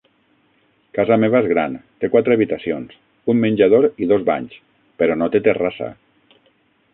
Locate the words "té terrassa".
5.37-5.93